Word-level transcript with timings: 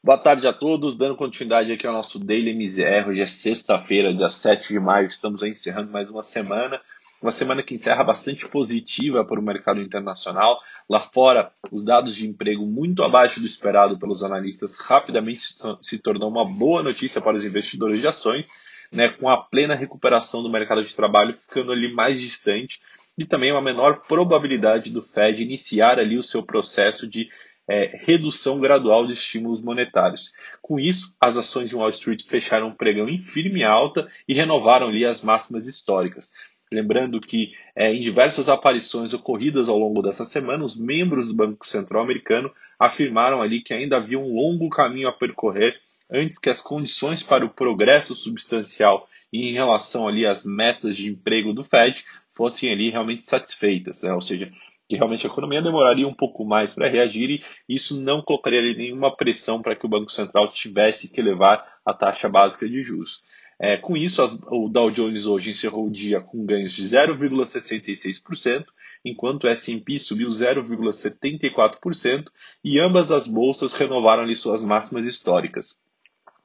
Boa 0.00 0.16
tarde 0.16 0.46
a 0.46 0.52
todos, 0.52 0.94
dando 0.94 1.16
continuidade 1.16 1.72
aqui 1.72 1.84
ao 1.84 1.92
nosso 1.92 2.20
Daily 2.20 2.52
MZR. 2.54 3.08
Hoje 3.08 3.20
é 3.20 3.26
sexta-feira, 3.26 4.14
dia 4.14 4.28
7 4.28 4.72
de 4.72 4.78
maio, 4.78 5.08
estamos 5.08 5.42
encerrando 5.42 5.90
mais 5.90 6.08
uma 6.08 6.22
semana. 6.22 6.80
Uma 7.20 7.32
semana 7.32 7.64
que 7.64 7.74
encerra 7.74 8.04
bastante 8.04 8.46
positiva 8.48 9.24
para 9.24 9.40
o 9.40 9.42
mercado 9.42 9.82
internacional. 9.82 10.60
Lá 10.88 11.00
fora, 11.00 11.50
os 11.72 11.84
dados 11.84 12.14
de 12.14 12.28
emprego 12.28 12.64
muito 12.64 13.02
abaixo 13.02 13.40
do 13.40 13.46
esperado 13.46 13.98
pelos 13.98 14.22
analistas 14.22 14.76
rapidamente 14.76 15.56
se 15.82 15.98
tornou 15.98 16.30
uma 16.30 16.44
boa 16.44 16.80
notícia 16.80 17.20
para 17.20 17.36
os 17.36 17.44
investidores 17.44 18.00
de 18.00 18.06
ações, 18.06 18.48
né, 18.92 19.08
com 19.08 19.28
a 19.28 19.36
plena 19.36 19.74
recuperação 19.74 20.44
do 20.44 20.48
mercado 20.48 20.84
de 20.84 20.94
trabalho 20.94 21.34
ficando 21.34 21.72
ali 21.72 21.92
mais 21.92 22.20
distante 22.20 22.80
e 23.18 23.24
também 23.24 23.50
uma 23.50 23.60
menor 23.60 24.00
probabilidade 24.06 24.92
do 24.92 25.02
Fed 25.02 25.42
iniciar 25.42 25.98
ali 25.98 26.16
o 26.16 26.22
seu 26.22 26.40
processo 26.40 27.04
de 27.04 27.28
é, 27.68 27.90
redução 28.02 28.58
gradual 28.58 29.06
de 29.06 29.12
estímulos 29.12 29.60
monetários. 29.60 30.32
Com 30.62 30.80
isso, 30.80 31.14
as 31.20 31.36
ações 31.36 31.68
de 31.68 31.76
Wall 31.76 31.90
Street 31.90 32.22
fecharam 32.26 32.68
um 32.68 32.74
pregão 32.74 33.08
em 33.08 33.18
firme 33.18 33.62
alta 33.62 34.08
e 34.26 34.32
renovaram 34.32 34.88
ali 34.88 35.04
as 35.04 35.22
máximas 35.22 35.66
históricas. 35.66 36.32
Lembrando 36.72 37.20
que 37.20 37.52
é, 37.74 37.92
em 37.92 38.00
diversas 38.00 38.48
aparições 38.48 39.12
ocorridas 39.12 39.68
ao 39.68 39.78
longo 39.78 40.02
dessa 40.02 40.24
semana, 40.24 40.64
os 40.64 40.76
membros 40.76 41.28
do 41.28 41.34
Banco 41.34 41.66
Central 41.66 42.02
Americano 42.02 42.52
afirmaram 42.78 43.40
ali 43.42 43.62
que 43.62 43.72
ainda 43.72 43.96
havia 43.96 44.18
um 44.18 44.34
longo 44.34 44.68
caminho 44.68 45.08
a 45.08 45.12
percorrer 45.12 45.74
antes 46.10 46.38
que 46.38 46.48
as 46.48 46.60
condições 46.60 47.22
para 47.22 47.44
o 47.44 47.50
progresso 47.50 48.14
substancial 48.14 49.06
em 49.32 49.52
relação 49.52 50.08
ali 50.08 50.26
às 50.26 50.44
metas 50.44 50.96
de 50.96 51.08
emprego 51.08 51.52
do 51.52 51.62
Fed 51.62 52.04
fossem 52.34 52.70
ali 52.70 52.90
realmente 52.90 53.24
satisfeitas, 53.24 54.02
né? 54.02 54.12
ou 54.12 54.20
seja, 54.20 54.50
que 54.88 54.96
realmente 54.96 55.26
a 55.26 55.30
economia 55.30 55.60
demoraria 55.60 56.08
um 56.08 56.14
pouco 56.14 56.44
mais 56.44 56.72
para 56.72 56.88
reagir 56.88 57.30
e 57.30 57.42
isso 57.68 58.00
não 58.00 58.22
colocaria 58.22 58.62
nenhuma 58.74 59.14
pressão 59.14 59.60
para 59.60 59.76
que 59.76 59.84
o 59.84 59.88
Banco 59.88 60.10
Central 60.10 60.48
tivesse 60.48 61.12
que 61.12 61.20
levar 61.20 61.78
a 61.84 61.92
taxa 61.92 62.28
básica 62.28 62.66
de 62.66 62.80
juros. 62.80 63.22
É, 63.60 63.76
com 63.76 63.96
isso, 63.96 64.22
as, 64.22 64.38
o 64.46 64.68
Dow 64.68 64.90
Jones 64.90 65.26
hoje 65.26 65.50
encerrou 65.50 65.86
o 65.86 65.90
dia 65.90 66.20
com 66.20 66.46
ganhos 66.46 66.72
de 66.72 66.82
0,66%, 66.84 68.64
enquanto 69.04 69.44
o 69.44 69.48
S&P 69.48 69.98
subiu 69.98 70.28
0,74% 70.28 72.24
e 72.64 72.80
ambas 72.80 73.10
as 73.10 73.26
bolsas 73.26 73.72
renovaram 73.72 74.22
ali 74.22 74.36
suas 74.36 74.62
máximas 74.62 75.06
históricas. 75.06 75.76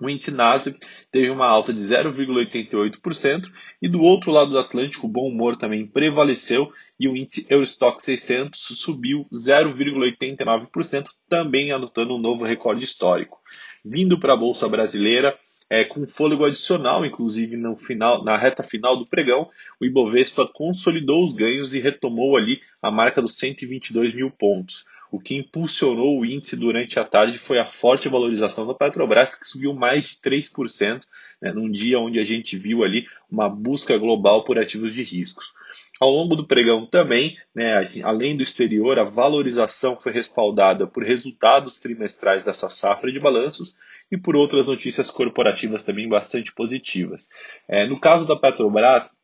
O 0.04 0.10
índice 0.10 0.32
Nasdaq 0.32 0.78
teve 1.10 1.30
uma 1.30 1.46
alta 1.46 1.72
de 1.72 1.80
0,88% 1.80 3.50
e 3.82 3.88
do 3.88 4.02
outro 4.02 4.32
lado 4.32 4.52
do 4.52 4.60
Atlântico 4.60 5.08
o 5.08 5.10
bom 5.10 5.30
humor 5.30 5.56
também 5.56 5.88
prevaleceu 5.88 6.70
e 7.00 7.08
o 7.08 7.16
índice 7.16 7.48
Eurostock 7.50 8.04
600 8.04 8.60
subiu 8.60 9.26
0,89%, 9.34 11.08
também 11.30 11.72
anotando 11.72 12.16
um 12.16 12.20
novo 12.20 12.44
recorde 12.44 12.84
histórico. 12.84 13.40
Vindo 13.86 14.20
para 14.20 14.34
a 14.34 14.38
bolsa 14.38 14.68
brasileira, 14.68 15.34
é, 15.70 15.86
com 15.86 16.06
fôlego 16.06 16.44
adicional, 16.44 17.06
inclusive 17.06 17.56
no 17.56 17.78
final, 17.78 18.26
na 18.26 18.36
reta 18.36 18.62
final 18.62 18.98
do 18.98 19.06
pregão, 19.06 19.50
o 19.80 19.86
Ibovespa 19.86 20.46
consolidou 20.54 21.24
os 21.24 21.32
ganhos 21.32 21.74
e 21.74 21.80
retomou 21.80 22.36
ali 22.36 22.60
a 22.82 22.92
marca 22.92 23.22
dos 23.22 23.38
122 23.38 24.14
mil 24.14 24.30
pontos. 24.30 24.84
O 25.14 25.20
que 25.20 25.36
impulsionou 25.36 26.20
o 26.20 26.26
índice 26.26 26.56
durante 26.56 27.00
a 27.00 27.06
tarde 27.06 27.38
foi 27.38 27.60
a 27.60 27.68
forte 27.68 28.10
valorização 28.10 28.66
da 28.66 28.74
Petrobras, 28.74 29.36
que 29.36 29.46
subiu 29.48 29.72
mais 29.72 30.06
de 30.06 30.16
3%, 30.16 31.04
né, 31.40 31.52
num 31.52 31.70
dia 31.70 32.00
onde 32.00 32.18
a 32.18 32.26
gente 32.26 32.58
viu 32.58 32.84
ali 32.84 33.06
uma 33.30 33.48
busca 33.48 33.96
global 33.96 34.44
por 34.44 34.58
ativos 34.58 34.92
de 34.92 35.04
riscos. 35.04 35.54
Ao 36.02 36.10
longo 36.10 36.36
do 36.36 36.48
pregão 36.48 36.88
também, 36.88 37.38
né, 37.54 37.86
além 38.04 38.36
do 38.36 38.42
exterior, 38.42 38.98
a 38.98 39.04
valorização 39.04 39.96
foi 39.96 40.12
respaldada 40.12 40.88
por 40.88 41.04
resultados 41.04 41.78
trimestrais 41.78 42.44
dessa 42.44 42.68
safra 42.68 43.12
de 43.12 43.20
balanços 43.20 43.78
e 44.12 44.18
por 44.18 44.36
outras 44.36 44.66
notícias 44.66 45.12
corporativas 45.12 45.84
também 45.84 46.10
bastante 46.10 46.52
positivas. 46.52 47.30
É, 47.68 47.86
no 47.86 48.00
caso 48.00 48.26
da 48.26 48.36
Petrobras, 48.36 49.16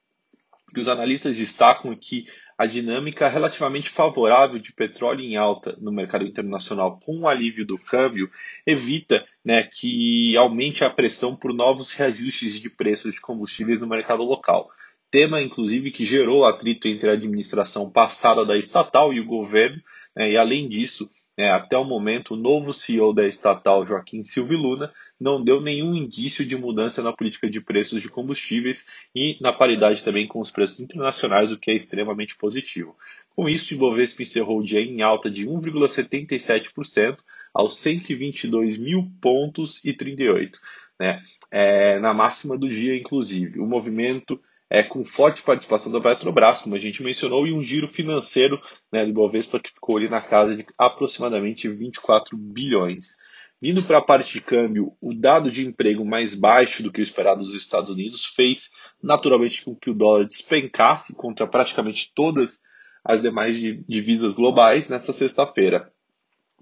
os 0.77 0.87
analistas 0.87 1.35
destacam 1.35 1.95
que 1.95 2.27
a 2.59 2.65
dinâmica 2.65 3.29
relativamente 3.29 3.89
favorável 3.89 4.59
de 4.59 4.73
petróleo 4.73 5.21
em 5.21 5.37
alta 5.37 5.77
no 5.79 5.93
mercado 5.93 6.25
internacional 6.25 6.99
com 6.99 7.19
o 7.19 7.27
alívio 7.29 7.65
do 7.65 7.77
câmbio 7.77 8.29
evita 8.67 9.25
né, 9.45 9.63
que 9.71 10.35
aumente 10.35 10.83
a 10.83 10.89
pressão 10.89 11.33
por 11.33 11.53
novos 11.53 11.93
reajustes 11.93 12.59
de 12.59 12.69
preços 12.69 13.15
de 13.15 13.21
combustíveis 13.21 13.79
no 13.79 13.87
mercado 13.87 14.25
local. 14.25 14.69
Tema 15.09 15.41
inclusive 15.41 15.89
que 15.89 16.03
gerou 16.03 16.43
atrito 16.43 16.89
entre 16.89 17.09
a 17.09 17.13
administração 17.13 17.89
passada 17.89 18.45
da 18.45 18.57
estatal 18.57 19.13
e 19.13 19.21
o 19.21 19.25
governo, 19.25 19.81
e 20.27 20.37
além 20.37 20.67
disso, 20.67 21.09
né, 21.37 21.51
até 21.51 21.77
o 21.77 21.85
momento, 21.85 22.33
o 22.33 22.37
novo 22.37 22.73
CEO 22.73 23.13
da 23.13 23.25
estatal, 23.25 23.85
Joaquim 23.85 24.23
Silva 24.23 24.53
Luna, 24.53 24.91
não 25.17 25.41
deu 25.41 25.61
nenhum 25.61 25.95
indício 25.95 26.45
de 26.45 26.57
mudança 26.57 27.01
na 27.01 27.13
política 27.13 27.49
de 27.49 27.61
preços 27.61 28.01
de 28.01 28.09
combustíveis 28.09 28.85
e 29.15 29.37
na 29.39 29.53
paridade 29.53 30.03
também 30.03 30.27
com 30.27 30.41
os 30.41 30.51
preços 30.51 30.81
internacionais, 30.81 31.53
o 31.53 31.57
que 31.57 31.71
é 31.71 31.73
extremamente 31.73 32.35
positivo. 32.35 32.97
Com 33.33 33.47
isso, 33.47 33.73
o 33.73 33.77
Ibovespa 33.77 34.21
encerrou 34.21 34.59
o 34.59 34.63
dia 34.63 34.81
em 34.81 35.01
alta 35.01 35.29
de 35.29 35.47
1,77% 35.47 37.19
aos 37.53 37.77
122 37.77 38.77
mil 38.77 39.09
pontos 39.21 39.79
e 39.85 39.93
38, 39.93 40.59
né, 40.99 41.21
é, 41.49 41.99
na 41.99 42.13
máxima 42.13 42.57
do 42.57 42.67
dia, 42.67 42.97
inclusive. 42.97 43.61
O 43.61 43.65
movimento 43.65 44.41
é, 44.69 44.83
com 44.83 45.03
forte 45.03 45.41
participação 45.41 45.91
da 45.91 45.99
Petrobras, 45.99 46.61
como 46.61 46.75
a 46.75 46.79
gente 46.79 47.01
mencionou, 47.01 47.47
e 47.47 47.53
um 47.53 47.61
giro 47.61 47.87
financeiro 47.87 48.61
né, 48.91 49.05
do 49.05 49.13
Bovespa 49.13 49.59
que 49.59 49.71
ficou 49.71 49.97
ali 49.97 50.07
na 50.07 50.21
casa 50.21 50.55
de 50.55 50.65
aproximadamente 50.77 51.67
24 51.67 52.37
bilhões. 52.37 53.15
Vindo 53.61 53.83
para 53.83 53.97
a 53.97 54.01
parte 54.01 54.31
de 54.31 54.41
câmbio, 54.41 54.95
o 55.01 55.13
dado 55.13 55.51
de 55.51 55.67
emprego 55.67 56.05
mais 56.05 56.33
baixo 56.33 56.81
do 56.81 56.91
que 56.91 57.01
o 57.01 57.03
esperado 57.03 57.43
dos 57.43 57.55
Estados 57.55 57.89
Unidos 57.89 58.25
fez 58.25 58.69
naturalmente 59.01 59.65
com 59.65 59.75
que 59.75 59.89
o 59.89 59.93
dólar 59.93 60.25
despencasse 60.25 61.13
contra 61.13 61.45
praticamente 61.45 62.11
todas 62.15 62.61
as 63.03 63.21
demais 63.21 63.57
divisas 63.57 64.33
globais 64.33 64.87
nessa 64.87 65.11
sexta-feira. 65.11 65.91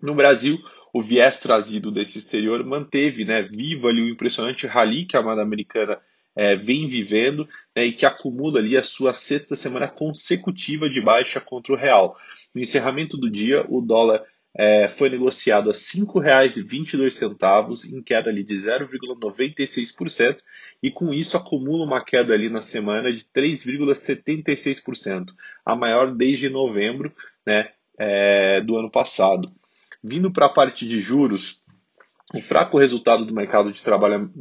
No 0.02 0.16
Brasil, 0.16 0.58
o 0.94 1.02
viés 1.02 1.38
trazido 1.38 1.92
desse 1.92 2.18
exterior 2.18 2.64
manteve 2.64 3.26
né, 3.26 3.44
vivo 3.44 3.88
ali 3.88 4.02
o 4.02 4.10
impressionante 4.10 4.66
rally 4.66 5.06
que 5.06 5.18
a 5.18 5.22
moeda 5.22 5.42
americana 5.42 6.00
é, 6.38 6.56
vem 6.56 6.88
vivendo 6.88 7.50
né, 7.76 7.86
e 7.86 7.92
que 7.92 8.06
acumula 8.06 8.60
ali 8.60 8.78
a 8.78 8.84
sua 8.84 9.14
sexta 9.14 9.56
semana 9.56 9.88
consecutiva 9.88 10.88
de 10.88 11.02
baixa 11.02 11.42
contra 11.42 11.74
o 11.74 11.78
real. 11.78 12.16
No 12.54 12.62
encerramento 12.62 13.18
do 13.18 13.28
dia, 13.30 13.66
o 13.68 13.82
dólar 13.82 14.24
é, 14.56 14.88
foi 14.88 15.10
negociado 15.10 15.70
a 15.70 15.74
R$ 15.74 15.78
5,22, 15.78 17.94
em 17.94 18.02
queda 18.02 18.30
ali 18.30 18.44
de 18.44 18.56
0,96%, 18.56 20.38
e 20.82 20.90
com 20.92 21.14
isso 21.14 21.36
acumula 21.38 21.86
uma 21.86 22.04
queda 22.04 22.34
ali 22.34 22.50
na 22.50 22.62
semana 22.62 23.12
de 23.12 23.24
3,76%, 23.26 25.28
a 25.66 25.76
maior 25.76 26.14
desde 26.14 26.50
novembro 26.50 27.14
né, 27.46 27.70
é, 28.00 28.62
do 28.62 28.78
ano 28.78 28.90
passado. 28.92 29.52
Vindo 30.04 30.32
para 30.32 30.46
a 30.46 30.54
parte 30.54 30.88
de 30.88 31.00
juros, 31.00 31.64
o 32.34 32.42
fraco 32.42 32.78
resultado 32.78 33.26
do 33.26 33.34
mercado 33.34 33.72
de 33.72 33.82
trabalho 33.82 34.32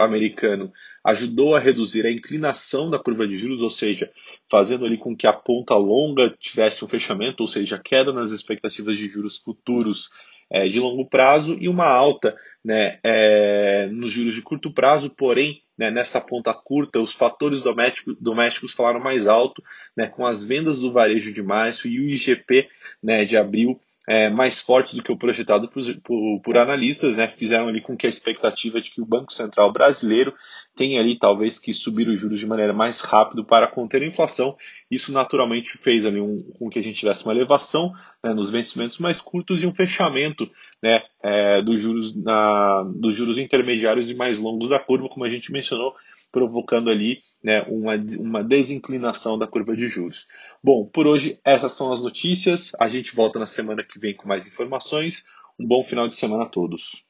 americano 0.00 0.72
ajudou 1.04 1.54
a 1.54 1.60
reduzir 1.60 2.04
a 2.04 2.10
inclinação 2.10 2.90
da 2.90 2.98
curva 2.98 3.28
de 3.28 3.38
juros, 3.38 3.62
ou 3.62 3.70
seja, 3.70 4.10
fazendo 4.50 4.84
ali 4.84 4.98
com 4.98 5.16
que 5.16 5.26
a 5.26 5.32
ponta 5.32 5.76
longa 5.76 6.34
tivesse 6.40 6.84
um 6.84 6.88
fechamento, 6.88 7.42
ou 7.42 7.48
seja, 7.48 7.78
queda 7.78 8.12
nas 8.12 8.32
expectativas 8.32 8.98
de 8.98 9.08
juros 9.08 9.38
futuros 9.38 10.10
é, 10.50 10.66
de 10.66 10.80
longo 10.80 11.08
prazo 11.08 11.56
e 11.60 11.68
uma 11.68 11.86
alta 11.86 12.34
né, 12.64 12.98
é, 13.04 13.88
nos 13.92 14.10
juros 14.10 14.34
de 14.34 14.42
curto 14.42 14.72
prazo, 14.72 15.08
porém, 15.08 15.62
né, 15.78 15.92
nessa 15.92 16.20
ponta 16.20 16.52
curta, 16.52 16.98
os 16.98 17.12
fatores 17.12 17.62
domésticos, 17.62 18.16
domésticos 18.20 18.72
falaram 18.72 18.98
mais 18.98 19.28
alto, 19.28 19.62
né, 19.96 20.08
com 20.08 20.26
as 20.26 20.44
vendas 20.44 20.80
do 20.80 20.90
varejo 20.90 21.32
de 21.32 21.42
março 21.42 21.86
e 21.86 22.00
o 22.00 22.08
IGP 22.08 22.68
né, 23.00 23.24
de 23.24 23.36
abril 23.36 23.80
é, 24.08 24.30
mais 24.30 24.62
forte 24.62 24.96
do 24.96 25.02
que 25.02 25.12
o 25.12 25.18
projetado 25.18 25.68
por, 25.68 25.82
por, 26.02 26.40
por, 26.40 26.56
analistas, 26.56 27.14
né, 27.14 27.28
fizeram 27.28 27.68
ali 27.68 27.82
com 27.82 27.94
que 27.94 28.06
a 28.06 28.08
expectativa 28.08 28.80
de 28.80 28.90
que 28.90 29.02
o 29.02 29.06
Banco 29.06 29.30
Central 29.30 29.70
brasileiro 29.70 30.32
tenha 30.74 30.98
ali 30.98 31.18
talvez 31.18 31.58
que 31.58 31.74
subir 31.74 32.08
os 32.08 32.18
juros 32.18 32.40
de 32.40 32.46
maneira 32.46 32.72
mais 32.72 33.02
rápida 33.02 33.44
para 33.44 33.66
conter 33.66 34.02
a 34.02 34.06
inflação. 34.06 34.56
Isso 34.90 35.12
naturalmente 35.12 35.76
fez 35.76 36.06
ali 36.06 36.22
um, 36.22 36.42
com 36.58 36.70
que 36.70 36.78
a 36.78 36.82
gente 36.82 36.98
tivesse 36.98 37.22
uma 37.26 37.34
elevação 37.34 37.92
né, 38.24 38.32
nos 38.32 38.48
vencimentos 38.48 38.98
mais 38.98 39.20
curtos 39.20 39.62
e 39.62 39.66
um 39.66 39.74
fechamento 39.74 40.50
né, 40.82 41.02
é, 41.22 41.60
dos, 41.60 41.78
juros 41.78 42.16
na, 42.16 42.84
dos 42.84 43.14
juros 43.14 43.36
intermediários 43.38 44.08
e 44.10 44.14
mais 44.14 44.38
longos 44.38 44.70
da 44.70 44.78
curva, 44.78 45.10
como 45.10 45.26
a 45.26 45.28
gente 45.28 45.52
mencionou, 45.52 45.94
provocando 46.30 46.90
ali 46.90 47.20
né, 47.42 47.62
uma, 47.62 47.94
uma 48.18 48.44
desinclinação 48.44 49.38
da 49.38 49.46
curva 49.46 49.76
de 49.76 49.88
juros. 49.88 50.26
Bom, 50.62 50.84
por 50.86 51.06
hoje 51.06 51.38
essas 51.44 51.72
são 51.72 51.92
as 51.92 52.02
notícias. 52.02 52.72
A 52.78 52.86
gente 52.86 53.14
volta 53.14 53.38
na 53.38 53.46
semana 53.46 53.84
que 53.84 53.98
vem 53.98 54.14
com 54.14 54.28
mais 54.28 54.46
informações. 54.46 55.24
Um 55.58 55.66
bom 55.66 55.82
final 55.82 56.06
de 56.08 56.14
semana 56.14 56.44
a 56.44 56.48
todos. 56.48 57.07